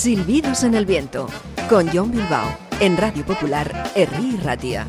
[0.00, 1.28] Silbidos en el viento,
[1.68, 4.86] con John Bilbao, en Radio Popular, Herri Ratia.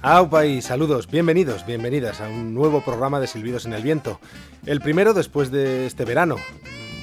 [0.00, 4.20] Aupa y saludos, bienvenidos, bienvenidas a un nuevo programa de Silbidos en el Viento.
[4.64, 6.36] El primero después de este verano.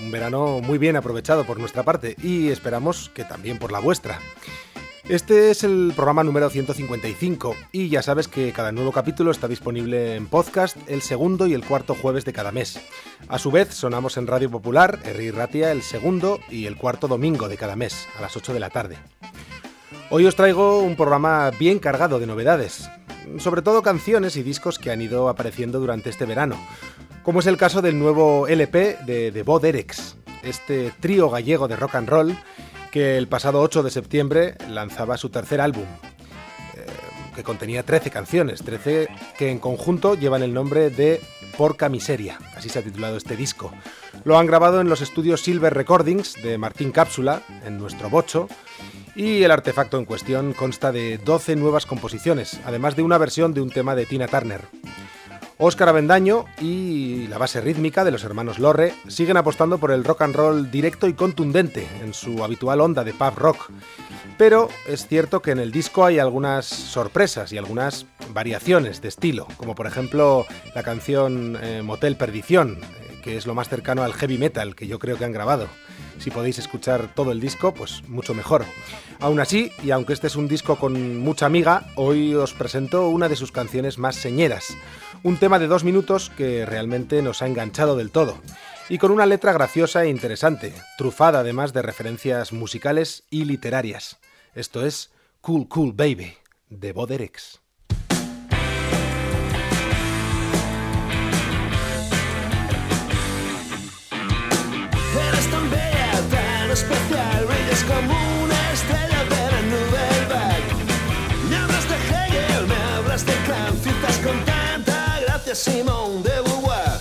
[0.08, 4.20] Un verano muy bien aprovechado por nuestra parte y esperamos que también por la vuestra.
[5.10, 10.16] Este es el programa número 155 y ya sabes que cada nuevo capítulo está disponible
[10.16, 12.80] en podcast el segundo y el cuarto jueves de cada mes.
[13.28, 17.50] A su vez, sonamos en Radio Popular, Herri Ratia, el segundo y el cuarto domingo
[17.50, 18.98] de cada mes, a las 8 de la tarde.
[20.10, 22.90] Hoy os traigo un programa bien cargado de novedades,
[23.40, 26.58] sobre todo canciones y discos que han ido apareciendo durante este verano,
[27.28, 29.60] como es el caso del nuevo LP de The Bo
[30.44, 32.38] este trío gallego de rock and roll
[32.90, 36.86] que el pasado 8 de septiembre lanzaba su tercer álbum, eh,
[37.36, 41.20] que contenía 13 canciones, 13 que en conjunto llevan el nombre de
[41.58, 43.74] Porca Miseria, así se ha titulado este disco.
[44.24, 48.48] Lo han grabado en los estudios Silver Recordings de Martín Cápsula, en nuestro bocho,
[49.18, 53.60] y el artefacto en cuestión consta de 12 nuevas composiciones, además de una versión de
[53.60, 54.62] un tema de Tina Turner.
[55.60, 60.22] Óscar Avendaño y la base rítmica de los hermanos Lorre siguen apostando por el rock
[60.22, 63.72] and roll directo y contundente en su habitual onda de pub rock.
[64.38, 69.48] Pero es cierto que en el disco hay algunas sorpresas y algunas variaciones de estilo,
[69.58, 74.14] como por ejemplo la canción eh, Motel Perdición, eh, que es lo más cercano al
[74.14, 75.68] heavy metal que yo creo que han grabado.
[76.20, 78.66] Si podéis escuchar todo el disco, pues mucho mejor.
[79.20, 83.30] Aún así, y aunque este es un disco con mucha amiga, hoy os presento una
[83.30, 84.76] de sus canciones más señeras.
[85.24, 88.38] Un tema de dos minutos que realmente nos ha enganchado del todo.
[88.90, 94.20] Y con una letra graciosa e interesante, trufada además de referencias musicales y literarias.
[94.56, 96.38] Esto es Cool Cool Baby,
[96.70, 97.60] de Boderex.
[115.48, 117.00] Gracia Simón de Beauvoir.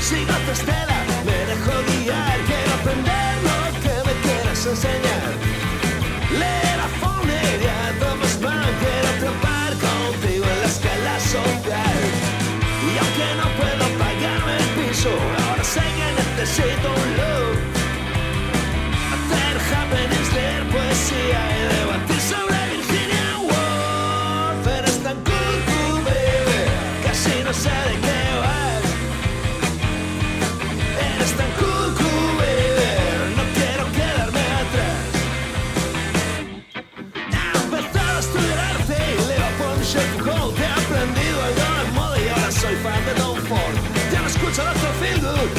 [0.00, 5.30] Sigo tu estela, me dejo guiar, quiero aprender lo que me quieras enseñar.
[6.38, 11.98] Leer a Foner y a Thomas Mann, quiero trepar contigo en la escala social.
[12.86, 15.10] Y aunque no puedo pagarme el piso,
[15.48, 17.34] ahora sé que necesito un look.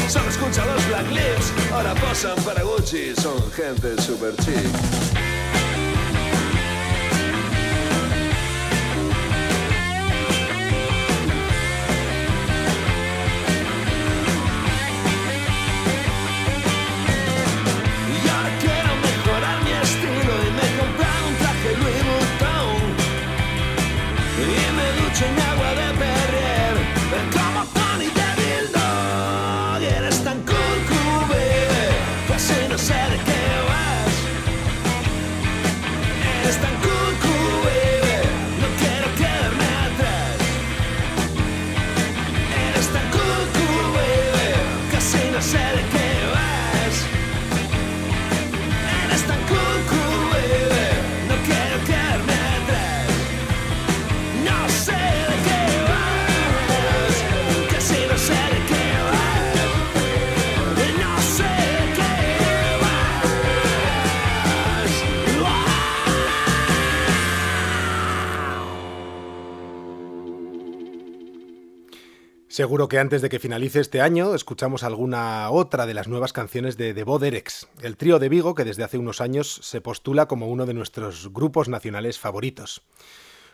[0.07, 5.64] Solo escucha los Black Lips, ahora posan para Gucci, son gente super chic.
[72.55, 76.77] Seguro que antes de que finalice este año escuchamos alguna otra de las nuevas canciones
[76.77, 80.47] de The Boderex, el trío de Vigo que desde hace unos años se postula como
[80.47, 82.81] uno de nuestros grupos nacionales favoritos.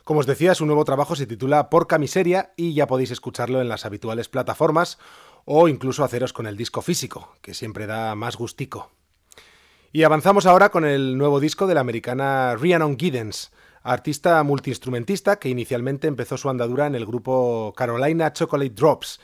[0.03, 3.69] Como os decía, su nuevo trabajo se titula Porca Miseria y ya podéis escucarlo en
[3.69, 4.99] las habituales plataformas
[5.45, 8.91] o incluso haceros con el disco físico, que siempre da más gustico.
[9.91, 13.51] Y avanzamos ahora con el nuevo disco de la americana Rhiannon Giddens,
[13.83, 19.19] artista multiinstrumentista que inicialmente empezó su andadura en el grupo Carolina Chocolate Drops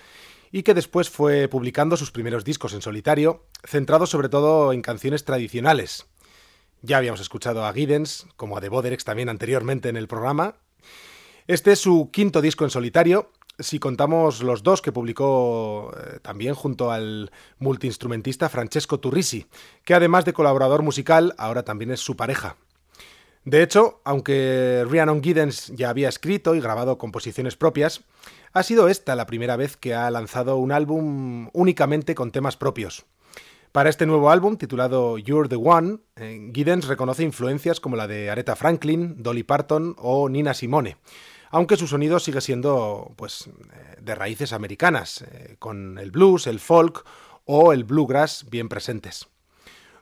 [0.52, 5.26] y que después fue publicando sus primeros discos en solitario, centrado sobre todo en canciones
[5.26, 6.08] tradicionales.
[6.82, 10.56] Ya habíamos escuchado a Giddens, como a The Boderex también anteriormente en el programa.
[11.48, 16.54] Este es su quinto disco en solitario, si contamos los dos que publicó eh, también
[16.54, 19.48] junto al multiinstrumentista Francesco Turrisi,
[19.84, 22.58] que además de colaborador musical, ahora también es su pareja.
[23.48, 28.04] De hecho, aunque Rhiannon Giddens ya había escrito y grabado composiciones propias,
[28.52, 33.06] ha sido esta la primera vez que ha lanzado un álbum únicamente con temas propios.
[33.72, 38.30] Para este nuevo álbum, titulado You're the One, eh, Giddens reconoce influencias como la de
[38.30, 40.98] Aretha Franklin, Dolly Parton o Nina Simone,
[41.50, 46.60] aunque su sonido sigue siendo pues, eh, de raíces americanas, eh, con el blues, el
[46.60, 47.06] folk
[47.46, 49.30] o el bluegrass bien presentes.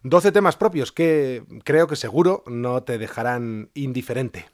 [0.07, 4.45] 12 temas propios que creo que seguro no te dejarán indiferente.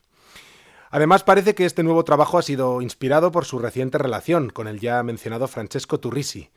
[0.89, 4.79] Además parece que este nuevo trabajo ha sido inspirado por su reciente relación con el
[4.79, 6.51] ya mencionado Francesco Turrisi.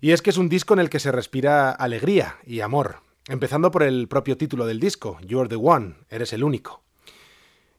[0.00, 3.72] Y es que es un disco en el que se respira alegría y amor, empezando
[3.72, 6.84] por el propio título del disco, You're the One, eres el único.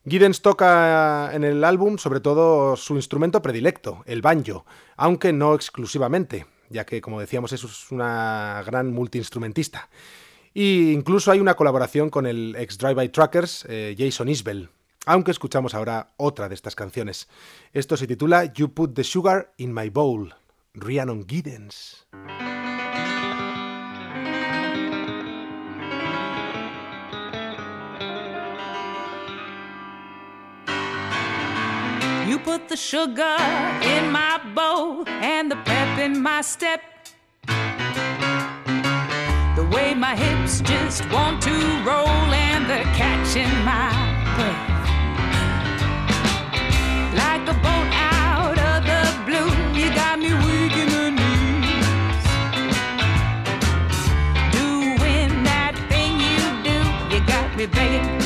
[0.05, 4.65] Giddens toca en el álbum sobre todo su instrumento predilecto, el banjo,
[4.97, 9.87] aunque no exclusivamente, ya que como decíamos es una gran multiinstrumentista.
[10.59, 14.71] Y incluso hay una colaboración con el ex Drive-By Truckers, eh, Jason Isbell,
[15.05, 17.27] aunque escuchamos ahora otra de estas canciones.
[17.73, 20.33] Esto se titula You Put the Sugar in My Bowl,
[20.73, 22.07] Rhiannon Giddens.
[32.27, 33.37] You put the sugar
[33.83, 36.96] in my bowl and the pep in my step.
[39.65, 41.51] Way my hips just want to
[41.83, 43.89] roll and the catch in my
[44.35, 44.77] breath.
[47.15, 52.25] Like a boat out of the blue, you got me weak in the knees.
[54.53, 58.16] Doing that thing you do, you got me begging.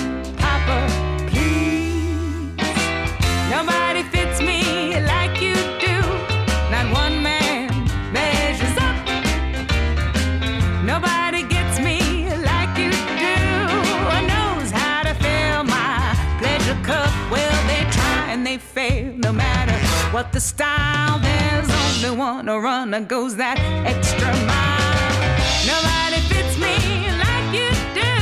[20.32, 21.20] The style.
[21.20, 25.22] There's only one a runner goes that extra mile.
[25.68, 26.76] Nobody fits me
[27.24, 28.14] like you do.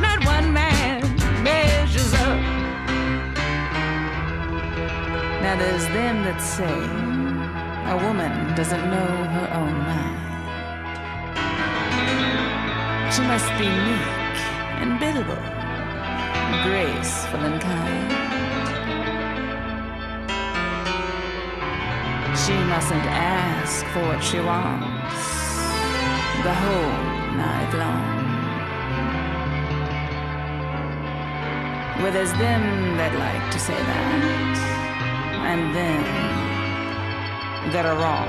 [0.00, 1.02] Not one man
[1.42, 2.38] measures up.
[5.42, 6.78] Now there's them that say
[7.92, 10.20] a woman doesn't know her own mind.
[13.12, 14.36] She must be meek
[14.80, 15.44] and biddable,
[16.64, 18.33] graceful and kind.
[22.46, 25.24] She mustn't ask for what she wants
[26.42, 26.92] the whole
[27.40, 28.04] night long.
[32.02, 34.58] Well, there's them that like to say that,
[35.50, 36.04] and them
[37.72, 38.28] that are wrong.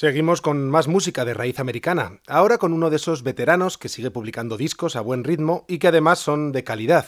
[0.00, 4.12] Seguimos con más música de raíz americana, ahora con uno de esos veteranos que sigue
[4.12, 7.06] publicando discos a buen ritmo y que además son de calidad.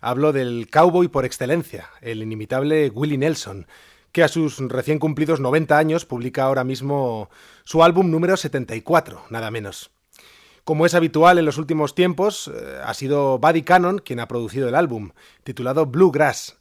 [0.00, 3.66] Hablo del cowboy por excelencia, el inimitable Willie Nelson,
[4.12, 7.28] que a sus recién cumplidos 90 años publica ahora mismo
[7.64, 9.90] su álbum número 74, nada menos.
[10.64, 14.70] Como es habitual en los últimos tiempos, eh, ha sido Buddy Cannon quien ha producido
[14.70, 15.10] el álbum,
[15.44, 16.55] titulado Bluegrass,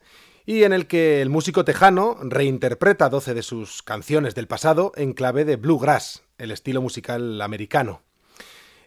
[0.46, 5.14] y en el que el músico tejano reinterpreta 12 de sus canciones del pasado en
[5.14, 8.02] clave de bluegrass, el estilo musical americano.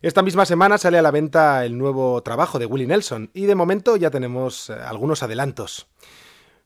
[0.01, 3.57] Esta misma semana sale a la venta el nuevo trabajo de Willie Nelson y de
[3.57, 5.89] momento ya tenemos eh, algunos adelantos.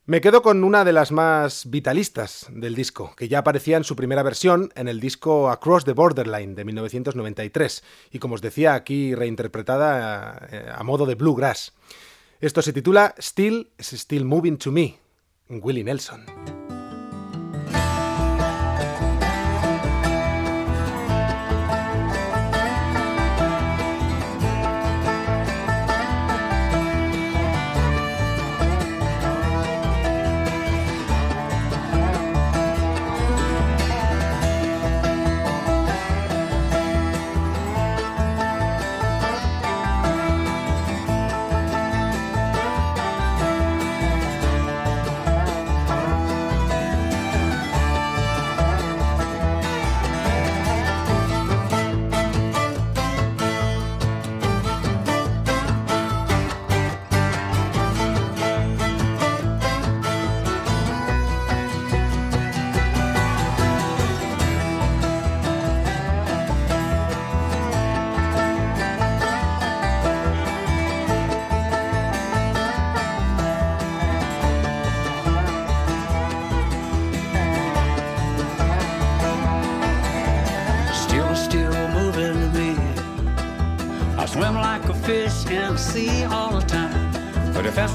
[0.04, 3.94] Me quedo con una de las más vitalistas del disco, que ya aparecía en su
[3.94, 9.14] primera versión en el disco Across the Borderline de 1993 y como os decía aquí
[9.14, 11.72] reinterpretada eh, a, modo de bluegrass.
[12.42, 14.98] Esto se titula Still is Still Moving to Me,
[15.48, 16.61] Willie Nelson.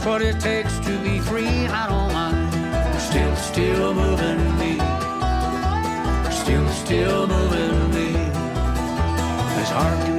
[0.08, 1.68] What it takes to be free.
[1.68, 3.02] I don't mind.
[3.02, 4.74] Still, still moving me.
[6.32, 8.10] Still, still moving me.
[9.60, 10.17] It's hard to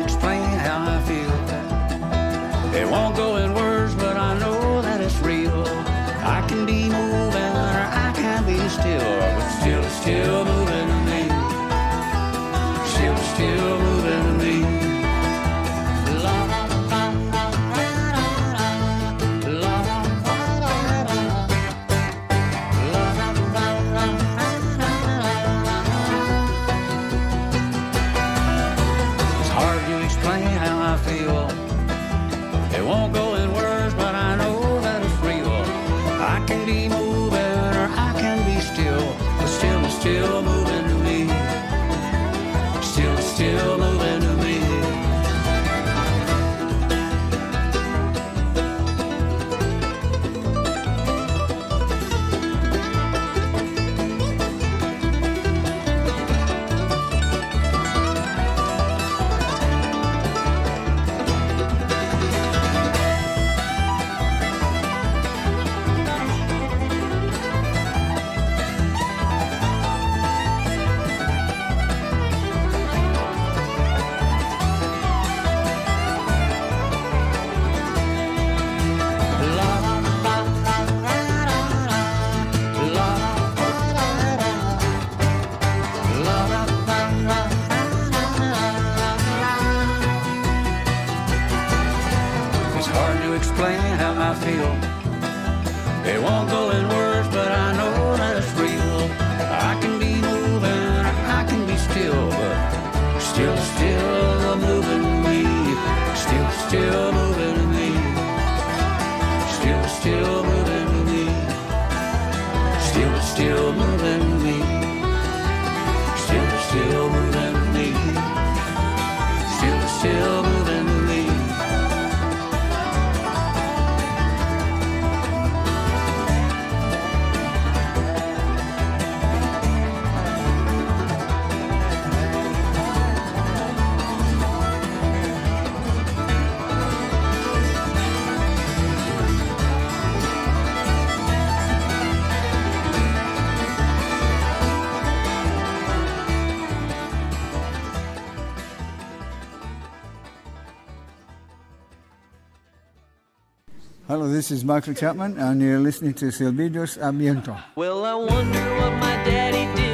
[154.38, 157.60] this is Michael Chapman, and you're listening to Silvidos Ambiento.
[157.74, 159.87] Well, I wonder what my daddy did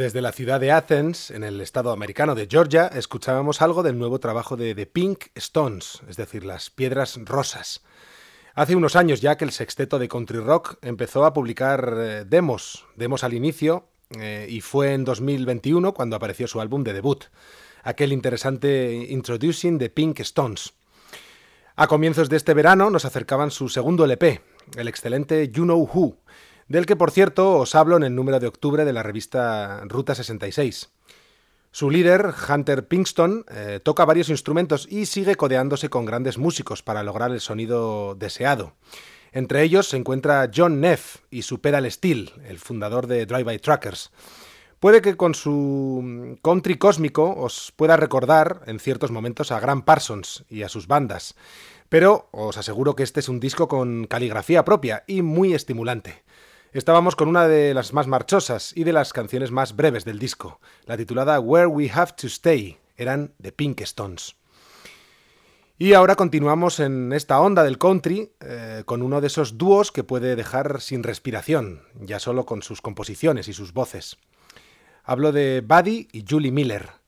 [0.00, 4.18] Desde la ciudad de Athens, en el estado americano de Georgia, escuchábamos algo del nuevo
[4.18, 7.82] trabajo de The Pink Stones, es decir, las piedras rosas.
[8.54, 12.86] Hace unos años ya que el sexteto de country rock empezó a publicar eh, demos,
[12.96, 13.88] demos al inicio,
[14.18, 17.24] eh, y fue en 2021 cuando apareció su álbum de debut,
[17.82, 20.72] aquel interesante Introducing the Pink Stones.
[21.76, 24.40] A comienzos de este verano nos acercaban su segundo LP,
[24.78, 26.16] el excelente You Know Who,
[26.70, 30.14] del que por cierto os hablo en el número de octubre de la revista Ruta
[30.14, 30.88] 66.
[31.72, 37.02] Su líder, Hunter Pinkston, eh, toca varios instrumentos y sigue codeándose con grandes músicos para
[37.02, 38.74] lograr el sonido deseado.
[39.32, 44.12] Entre ellos se encuentra John Neff y su pedal Steel, el fundador de Drive-By Truckers.
[44.78, 50.44] Puede que con su country cósmico os pueda recordar en ciertos momentos a Grant Parsons
[50.48, 51.34] y a sus bandas,
[51.88, 56.22] pero os aseguro que este es un disco con caligrafía propia y muy estimulante.
[56.72, 60.60] Estábamos con una de las más marchosas y de las canciones más breves del disco,
[60.86, 64.36] la titulada Where We Have to Stay, eran de Pink Stones.
[65.78, 70.04] Y ahora continuamos en esta onda del country eh, con uno de esos dúos que
[70.04, 74.16] puede dejar sin respiración, ya solo con sus composiciones y sus voces.
[75.02, 76.99] Hablo de Buddy y Julie Miller,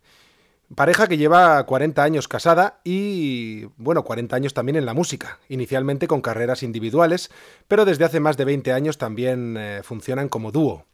[0.75, 6.09] pareja que lleva 40 años casada y, bueno, 40 años también en la música, inicialmente
[6.09, 7.31] con carreras individuales,
[7.69, 10.87] pero desde hace más de 20 años también eh, funcionan como dúo.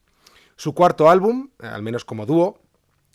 [0.57, 2.59] Su cuarto álbum, eh, al menos como dúo,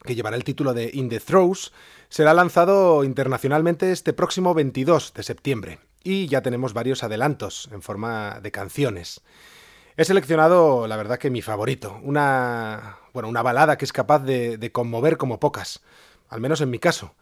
[0.04, 1.74] que llevará el título de In the Throws,
[2.10, 8.40] será lanzado internacionalmente este próximo 22 de septiembre, y ya tenemos varios adelantos en forma
[8.42, 9.22] de canciones.
[9.96, 14.58] He seleccionado, la verdad que mi favorito, una, bueno, una balada que es capaz de,
[14.58, 15.82] de conmover como pocas,
[16.34, 17.16] al menos en mi caso.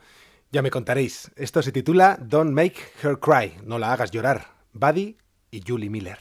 [0.52, 1.32] Ya me contaréis.
[1.36, 4.56] Esto se titula Don't Make Her Cry, no la hagas llorar.
[4.74, 5.18] Buddy
[5.52, 6.18] y Julie Miller.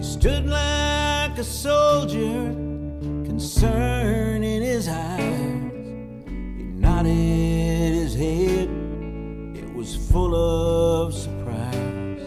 [0.00, 2.54] Stood like a soldier,
[3.24, 5.72] concern in his eyes.
[6.56, 7.41] He nodded
[8.32, 8.68] head,
[9.54, 12.26] it was full of surprise.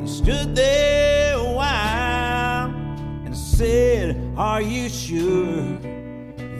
[0.00, 2.70] He stood there a while
[3.24, 5.78] and said, Are you sure?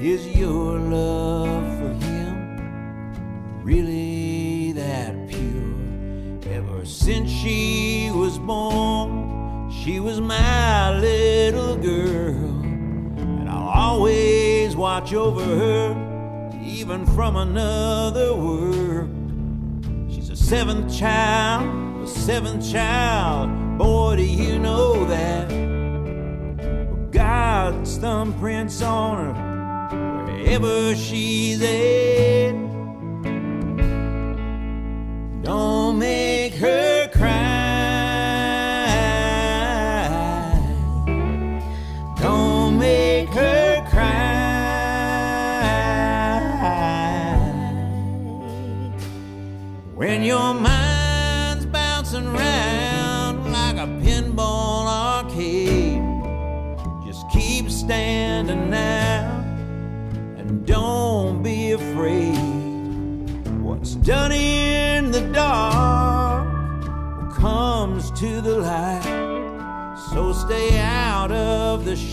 [0.00, 6.54] Is your love for him really that pure?
[6.54, 12.62] Ever since she was born, she was my little girl.
[13.16, 16.03] And I'll always watch over her,
[16.84, 19.08] even from another world.
[20.12, 23.78] She's a seventh child, a seventh child.
[23.78, 25.48] Boy, do you know that?
[27.10, 32.52] God's thumbprints on her wherever she's at.
[35.42, 37.53] Don't make her cry.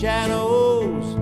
[0.02, 1.14] Shadows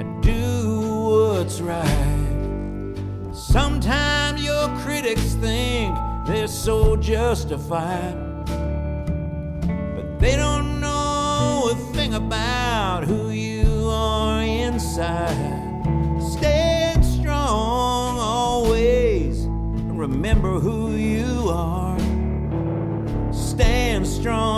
[0.00, 2.94] and do what's right.
[3.34, 5.94] Sometimes your critics think
[6.26, 8.16] they're so justified,
[8.46, 15.68] but they don't know a thing about who you are inside.
[16.32, 21.98] Stand strong always and remember who you are.
[23.30, 24.51] Stand strong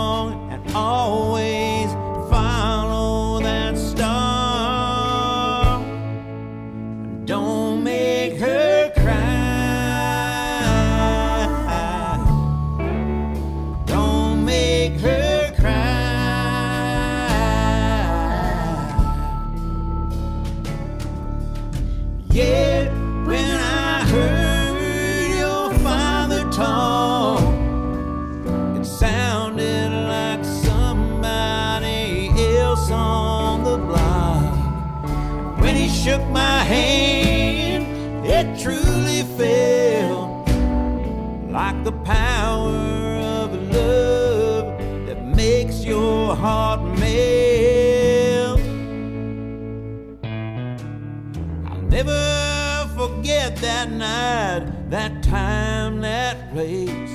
[54.95, 57.11] that time, that place.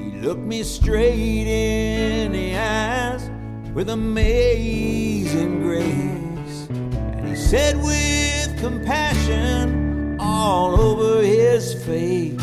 [0.00, 3.28] He looked me straight in the eyes
[3.74, 6.68] with amazing grace.
[6.70, 12.40] And he said with compassion all over his face,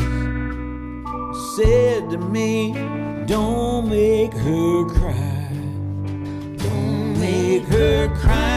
[1.56, 2.74] said to me,
[3.26, 5.48] Don't make her cry.
[6.58, 8.53] Don't make her cry.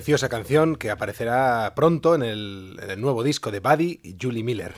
[0.00, 4.72] Preciosa canción que aparecerá pronto en el, nuevo disco de Buddy y Julie Miller,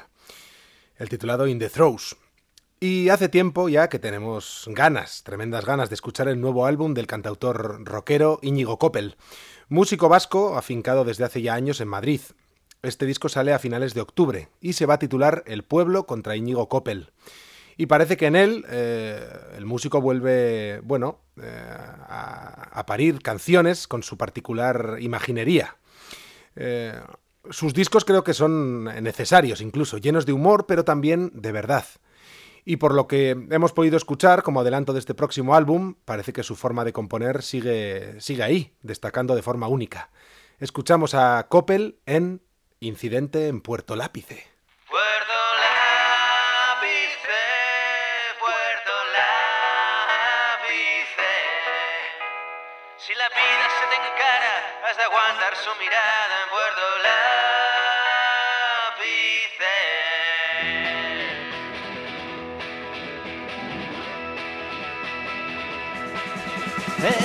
[0.97, 2.17] el titulado In the Throws.
[2.81, 7.07] Y hace tiempo ya que tenemos ganas, tremendas ganas de escuchar el nuevo álbum del
[7.07, 9.17] cantautor rockero Íñigo Coppel,
[9.69, 12.23] músico vasco afincado desde hace ya años en Madrid.
[12.83, 16.35] Este disco sale a finales de octubre y se va a titular El pueblo contra
[16.35, 17.13] Íñigo Coppel.
[17.77, 19.21] Y parece que en él eh,
[19.57, 25.77] el músico vuelve, bueno, eh, a, parir canciones con su particular imaginería.
[26.57, 27.01] Eh,
[27.51, 31.85] sus discos creo que son necesarios, incluso llenos de humor, pero también de verdad.
[32.65, 36.43] Y por lo que hemos podido escuchar como adelanto de este próximo álbum, parece que
[36.43, 40.11] su forma de componer sigue, sigue ahí, destacando de forma única.
[40.61, 42.41] Escuchamos a Coppel en
[42.79, 44.53] Incidente en Puerto Lápice.
[53.35, 54.55] Vida se te encara,
[54.89, 57.33] has de aguantar su mirada en Puerto Lápice.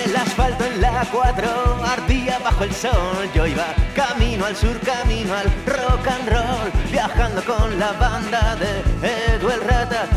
[0.06, 3.30] El asfalto en la 4 ardía bajo el sol.
[3.36, 3.66] Yo iba
[3.96, 6.72] camino al sur, camino al rock and roll.
[6.92, 8.82] Viajando con la banda de
[9.36, 10.08] Edu el Rata.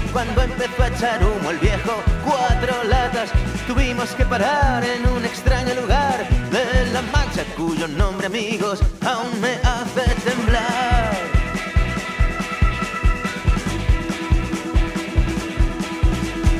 [0.82, 3.30] A echar humo el viejo, cuatro latas.
[3.66, 9.54] Tuvimos que parar en un extraño lugar de la mancha, cuyo nombre, amigos, aún me
[9.56, 11.10] hace temblar.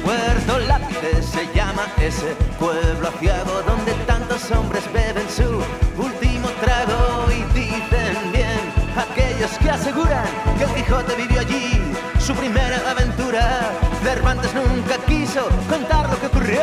[0.05, 5.63] Puerto Lápice se llama ese pueblo aciago donde tantos hombres beben su
[6.03, 8.61] último trago y dicen bien
[8.97, 10.27] aquellos que aseguran
[10.59, 11.81] que el Quijote vivió allí
[12.19, 13.90] su primera aventura.
[14.03, 16.63] Cervantes nunca quiso contar lo que ocurrió,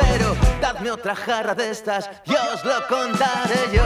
[0.00, 3.82] pero dadme otra jarra de estas y os lo contaré yo.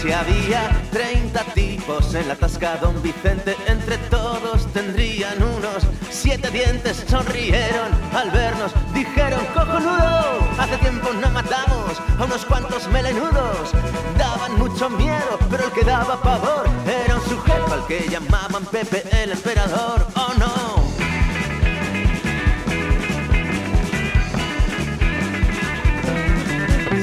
[0.00, 7.04] Si había 30 tipos en la tasca Don Vicente, entre todos tendrían unos siete dientes.
[7.08, 10.38] Sonrieron al vernos, dijeron cojonudo.
[10.56, 13.72] Hace tiempo no matamos a unos cuantos melenudos.
[14.16, 16.97] Daban mucho miedo, pero el que daba pavor era
[17.28, 20.06] un sujeto al que llamaban Pepe el emperador.
[20.14, 20.88] Oh no.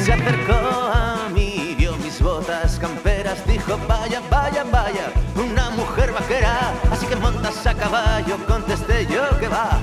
[0.04, 6.74] Se acercó a mí, vio mis botas camperas, dijo vaya, vaya, vaya, una mujer vaquera,
[6.92, 9.80] así que montas a caballo, contesté yo que va.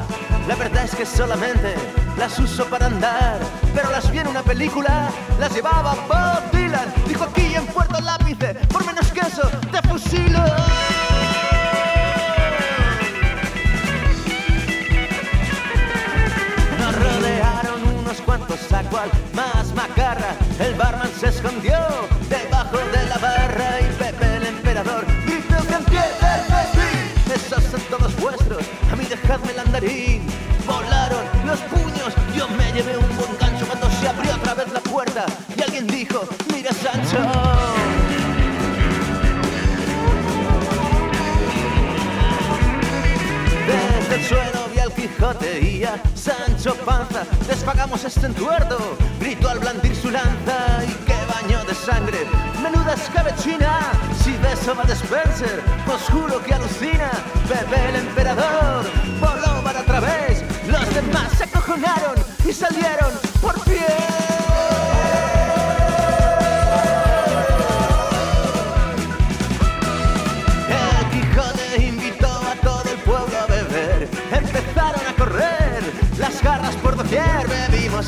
[0.47, 1.75] La verdad es que solamente
[2.17, 3.41] las uso para andar,
[3.75, 5.09] pero las vi en una película,
[5.41, 9.79] las llevaba Bob Dylan, dijo aquí en Puerto Lápice, por menos que eso, te
[16.79, 20.37] Nos rodearon unos cuantos a cual más macarra.
[20.59, 21.79] El barman se escondió
[22.29, 26.13] debajo de la barra y Pepe el emperador gritó que empiece.
[27.35, 30.27] Esos son todos vuestros, a mí dejadme el andarín.
[30.67, 34.81] Volaron los puños, yo me llevé un buen gancho cuando se abrió otra vez la
[34.81, 35.25] puerta
[35.57, 36.29] y alguien dijo,
[45.23, 47.25] Quijote Sancho Panza.
[47.47, 50.83] Desfagamos este entuerto, gritó al blandir su lanza.
[50.85, 52.27] Y qué baño de sangre,
[52.61, 53.93] menuda escabechina.
[54.21, 57.09] Si beso va de Spencer, os juro que alucina.
[57.49, 58.85] Pepe el emperador
[59.21, 60.43] voló para otra vez.
[60.67, 64.22] Los demás se acojonaron y salieron por pie.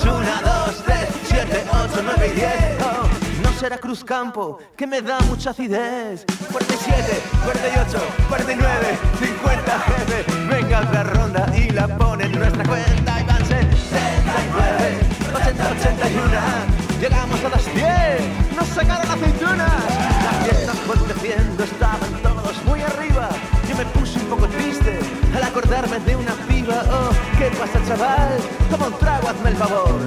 [0.03, 2.83] Una, dos, tres, siete, ocho, nueve y diez.
[2.83, 3.07] Oh,
[3.43, 6.25] no será Cruzcampo, que me da mucha acidez.
[6.51, 10.25] 47, 48, 49, 50, jefe.
[10.49, 13.21] Venga otra ronda y la pone en nuestra cuenta.
[13.21, 15.01] Y van 79,
[15.35, 16.85] 80, 81.
[17.01, 19.85] Llegamos a las 10, nos sacaron aceitunas.
[20.25, 23.29] La fiesta aconteciendo, estaban todos muy arriba.
[23.69, 24.99] Yo me puse un poco triste
[25.35, 26.83] al acordarme de una piba.
[26.91, 28.39] Oh, ¿qué pasa, chaval?
[28.71, 28.99] Toma un
[29.35, 30.01] hazme el favor.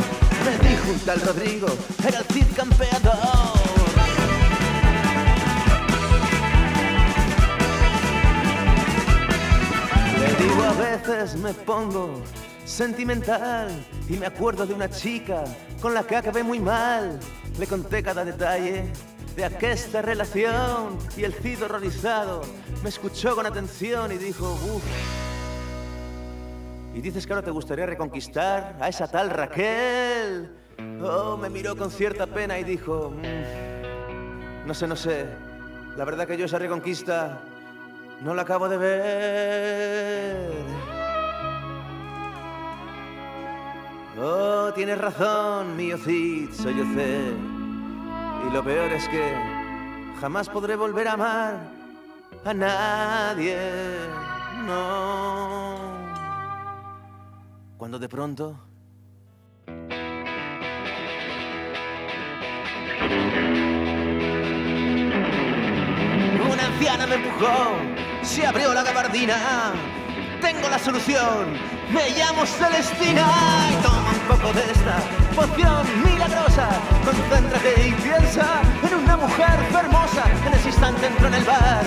[0.45, 1.67] Me dijo un tal Rodrigo,
[2.07, 3.13] era el Cid campeador.
[10.19, 12.21] Le digo a veces me pongo
[12.65, 13.69] sentimental
[14.09, 15.43] y me acuerdo de una chica
[15.81, 17.19] con la que acabé muy mal.
[17.59, 18.91] Le conté cada detalle
[19.35, 22.41] de aquesta relación y el Cid horrorizado
[22.83, 25.26] me escuchó con atención y dijo, uff.
[26.97, 30.49] Y dices que ahora te gustaría reconquistar a esa tal Raquel.
[30.99, 35.27] Oh, me miró con cierta pena y dijo, "Mm, no sé, no sé.
[35.95, 37.37] La verdad que yo esa reconquista
[38.23, 40.49] no la acabo de ver.
[44.19, 47.37] Oh, tienes razón, mío Cid, soy yo Cid.
[48.47, 49.35] Y lo peor es que
[50.19, 51.59] jamás podré volver a amar
[52.43, 53.55] a nadie.
[54.65, 55.86] No.
[57.77, 58.59] Cuando de pronto
[66.49, 67.77] Una anciana me empujó,
[68.23, 69.73] se abrió la gabardina.
[70.41, 71.53] Tengo la solución,
[71.93, 73.27] me llamo Celestina
[73.69, 74.97] y toma un poco de esta
[75.35, 76.69] poción milagrosa.
[77.05, 80.23] Concéntrate y piensa en una mujer hermosa.
[80.47, 81.83] En ese instante entró en el bar.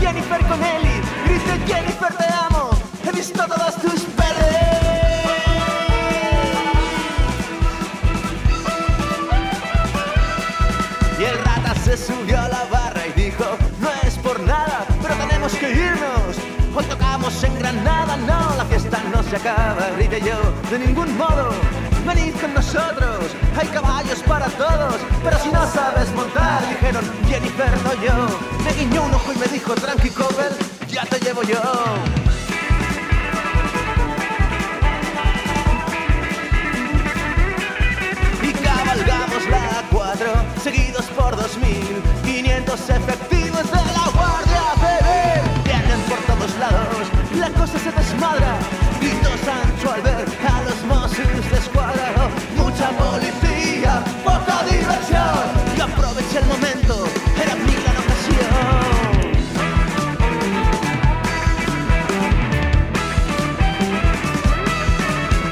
[0.00, 2.70] Jennifer Connelly, grité Jennifer te amo.
[3.04, 4.79] He visto todas tus pelis.
[19.30, 20.38] Se acaba, grité yo,
[20.70, 21.50] de ningún modo.
[22.04, 27.94] Venid con nosotros, hay caballos para todos, pero si no sabes montar, dijeron Jennifer, no
[28.02, 28.26] yo.
[28.64, 30.52] Me guiñó un ojo y me dijo, tranqui cover,
[30.88, 31.62] ya te llevo yo.
[38.42, 40.26] y cabalgamos la 4,
[40.64, 45.62] seguidos por 2500 efectivos de la Guardia Civil.
[45.62, 47.06] Vienen por todos lados,
[47.38, 48.79] la cosa se desmadra.
[49.80, 52.12] Al ver a los Mossos de escuadra.
[52.56, 55.34] Mucha policía, poca diversión.
[55.76, 57.06] Y aproveché el momento,
[57.42, 58.52] era mi gran ocasión.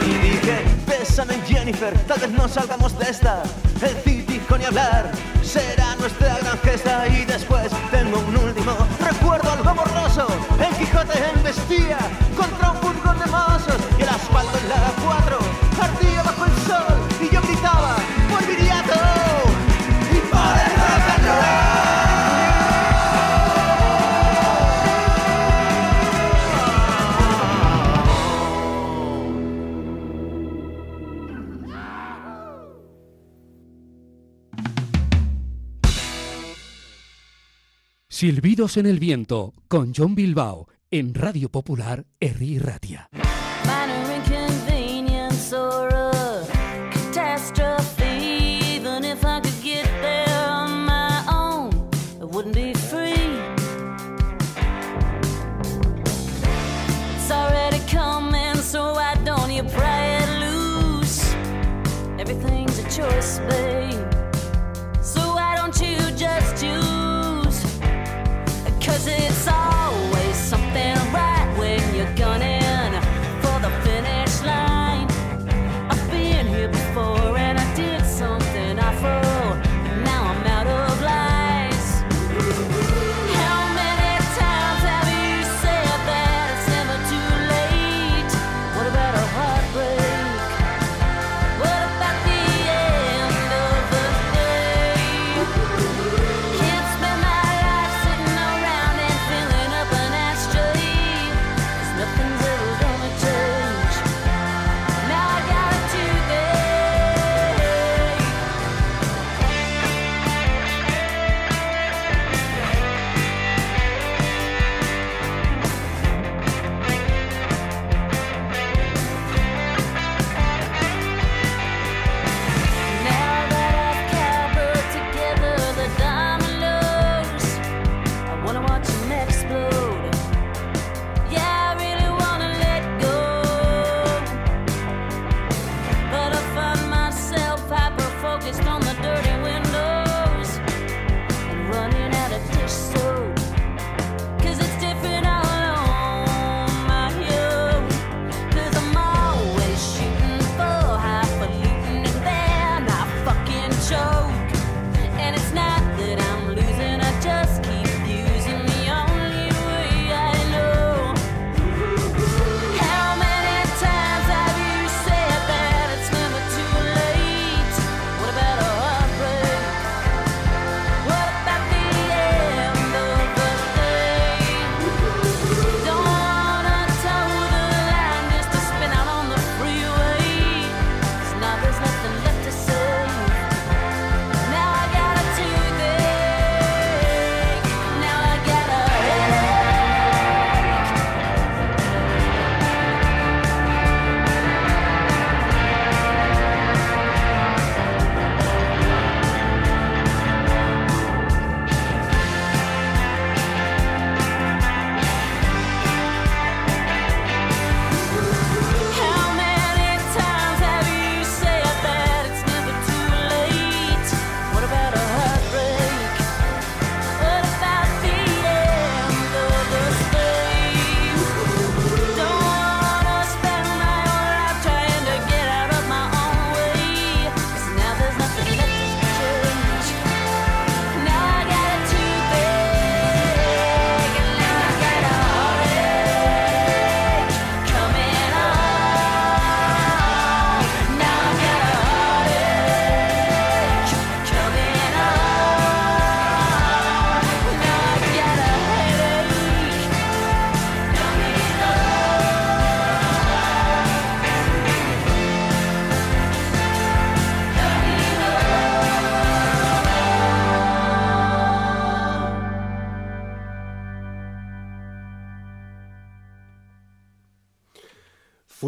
[0.07, 3.43] Y dije, bésame Jennifer, tal vez no salgamos de esta.
[3.81, 5.11] El Cid dijo ni hablar,
[5.43, 7.09] será nuestra gran gesta.
[7.09, 10.27] Y después tengo un último recuerdo algo borroso.
[10.61, 11.99] El Quijote embestía
[12.37, 12.58] contra
[38.19, 43.09] Silbidos en el viento con John Bilbao en Radio Popular Herri Ratia.
[43.65, 44.59] minor inconvenience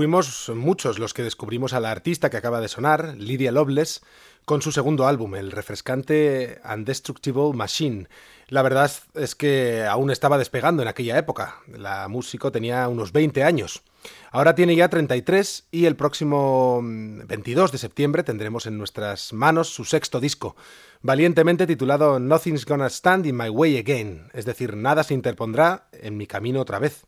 [0.01, 4.01] Fuimos muchos los que descubrimos a la artista que acaba de sonar, Lydia Loveless,
[4.47, 8.09] con su segundo álbum, el refrescante Undestructible Machine.
[8.49, 11.57] La verdad es que aún estaba despegando en aquella época.
[11.67, 13.83] La músico tenía unos 20 años.
[14.31, 19.85] Ahora tiene ya 33 y el próximo 22 de septiembre tendremos en nuestras manos su
[19.85, 20.57] sexto disco,
[21.03, 26.17] valientemente titulado Nothing's Gonna Stand in My Way Again, es decir, nada se interpondrá en
[26.17, 27.05] mi camino otra vez.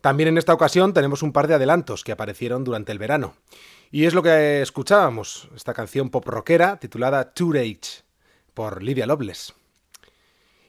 [0.00, 3.34] También en esta ocasión tenemos un par de adelantos que aparecieron durante el verano.
[3.90, 8.02] Y es lo que escuchábamos, esta canción pop rockera titulada Tour Age,
[8.54, 9.54] por Lydia Loveless.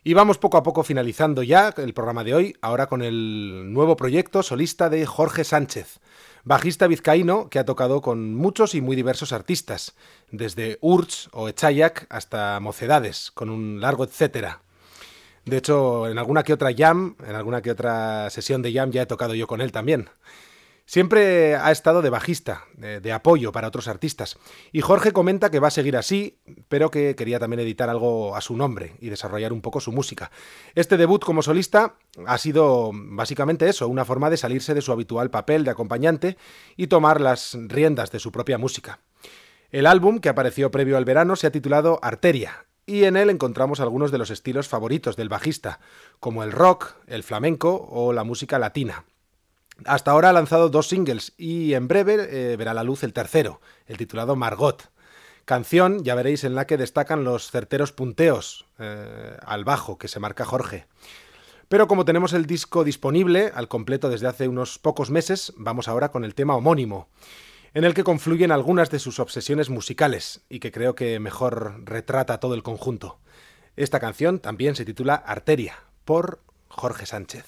[0.03, 3.97] Y vamos poco a poco finalizando ya el programa de hoy, ahora con el nuevo
[3.97, 5.99] proyecto solista de Jorge Sánchez,
[6.45, 9.95] bajista vizcaíno que ha tocado con muchos y muy diversos artistas,
[10.31, 14.61] desde Urch o Echayak hasta Mocedades, con un largo etcétera.
[15.47, 19.03] De hecho, en alguna que otra jam, en alguna que otra sesión de jam ya
[19.03, 20.09] he tocado yo con él también.
[20.85, 24.37] Siempre ha estado de bajista, de, de, apoyo para otros artistas.
[24.73, 28.41] Y Jorge comenta que va a seguir así, pero que quería también editar algo a
[28.41, 30.31] su nombre y desarrollar un poco su música.
[30.75, 31.95] Este debut como solista
[32.25, 36.37] ha sido básicamente eso, una forma de salirse de su habitual papel de acompañante
[36.75, 38.99] y tomar las riendas de su propia música.
[39.71, 43.79] El álbum, que apareció previo al verano, se ha titulado Arteria, y en él encontramos
[43.81, 45.79] algunos de los estilos favoritos del bajista,
[46.19, 49.03] como el rock, el flamenco o la música latina.
[49.85, 53.61] Hasta ahora ha lanzado dos singles y en breve eh, verá la luz el tercero,
[53.85, 54.89] el titulado Margot.
[55.45, 60.19] Canción, ya veréis, en la que destacan los certeros punteos eh, al bajo que se
[60.19, 60.87] marca Jorge.
[61.67, 66.09] Pero como tenemos el disco disponible al completo desde hace unos pocos meses, vamos ahora
[66.11, 67.09] con el tema homónimo,
[67.73, 72.39] en el que confluyen algunas de sus obsesiones musicales y que creo que mejor retrata
[72.39, 73.19] todo el conjunto.
[73.75, 77.45] Esta canción también se titula Arteria, por Jorge Sánchez.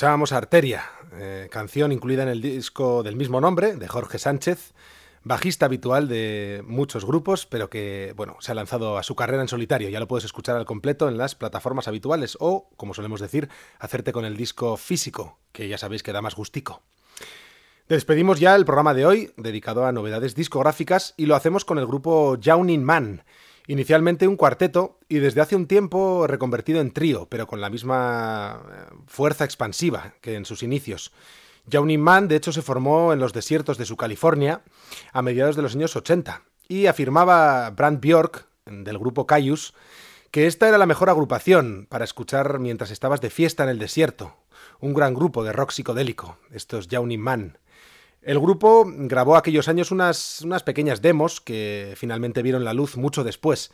[0.00, 4.72] Escuchábamos Arteria, eh, canción incluida en el disco del mismo nombre, de Jorge Sánchez,
[5.24, 9.48] bajista habitual de muchos grupos, pero que, bueno, se ha lanzado a su carrera en
[9.48, 9.90] solitario.
[9.90, 14.14] Ya lo puedes escuchar al completo en las plataformas habituales o, como solemos decir, hacerte
[14.14, 16.80] con el disco físico, que ya sabéis que da más gustico.
[17.86, 21.86] Despedimos ya el programa de hoy, dedicado a novedades discográficas, y lo hacemos con el
[21.86, 23.22] grupo Yawning Man,
[23.70, 28.62] inicialmente un cuarteto y desde hace un tiempo reconvertido en trío, pero con la misma
[28.68, 31.12] eh, fuerza expansiva que en sus inicios.
[31.66, 34.62] Yawning Man, de hecho, se formó en los desiertos de su California
[35.12, 39.72] a mediados de los años 80 y afirmaba Brand Bjork, del grupo Caius,
[40.32, 44.36] que esta era la mejor agrupación para escuchar mientras estabas de fiesta en el desierto.
[44.80, 47.58] Un gran grupo de rock psicodélico, estos Yawning Man.
[48.22, 53.24] El grupo grabó aquellos años unas, unas pequeñas demos que finalmente vieron la luz mucho
[53.24, 53.70] después,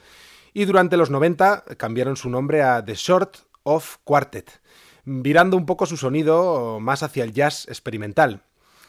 [0.54, 4.60] y durante los 90 cambiaron su nombre a The Short of Quartet,
[5.04, 8.42] virando un poco su sonido más hacia el jazz experimental.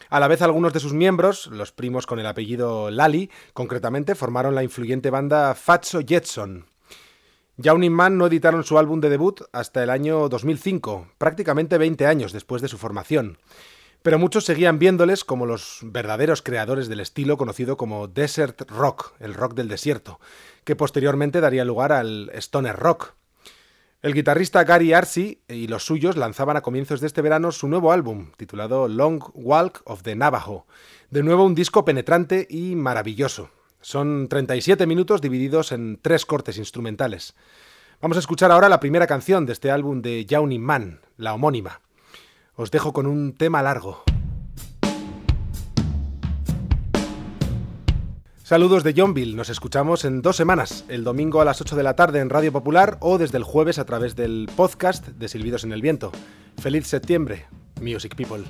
[0.09, 4.53] A la vez algunos de sus miembros, los primos con el apellido Lally, concretamente, formaron
[4.53, 6.67] la influyente banda Fatso Jetson.
[7.57, 12.31] Yawning Man no editaron su álbum de debut hasta el año 2005, prácticamente 20 años
[12.31, 13.39] después de su formación
[14.07, 19.33] pero muchos seguían viéndoles como los verdaderos creadores del estilo conocido como desert rock, el
[19.33, 20.21] rock del desierto,
[20.63, 23.15] que posteriormente daría lugar al stoner rock.
[24.01, 27.91] El guitarrista Gary Arce y los suyos lanzaban a comienzos de este verano su nuevo
[27.91, 30.67] álbum, titulado Long Walk of the Navajo,
[31.09, 33.49] de nuevo un disco penetrante y maravilloso.
[33.81, 37.35] Son 37 minutos divididos en tres cortes instrumentales.
[37.99, 41.81] Vamos a escuchar ahora la primera canción de este álbum de Yawning Man, la homónima.
[42.59, 44.01] Os dejo con un tema largo.
[48.41, 51.95] Saludos de Johnville, nos escuchamos en dos semanas, el domingo a las 8 de la
[51.95, 55.71] tarde en Radio Popular o desde el jueves a través del podcast de Silbidos en
[55.71, 56.11] el Viento.
[56.57, 57.45] Feliz septiembre,
[57.79, 58.43] Music People.